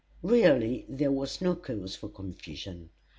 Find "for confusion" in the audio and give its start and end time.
1.95-2.89